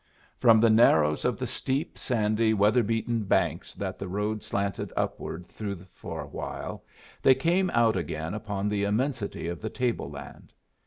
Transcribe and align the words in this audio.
From 0.39 0.59
the 0.59 0.71
narrows 0.71 1.25
of 1.25 1.37
the 1.37 1.45
steep, 1.45 1.95
sandy, 1.95 2.55
weather 2.55 2.81
beaten 2.81 3.21
banks 3.25 3.75
that 3.75 3.99
the 3.99 4.07
road 4.07 4.41
slanted 4.41 4.91
upward 4.97 5.45
through 5.47 5.85
for 5.93 6.21
a 6.21 6.27
while, 6.27 6.83
they 7.21 7.35
came 7.35 7.69
out 7.69 7.95
again 7.95 8.33
upon 8.33 8.67
the 8.67 8.83
immensity 8.83 9.47
of 9.47 9.61
the 9.61 9.69
table 9.69 10.09
land. 10.09 10.53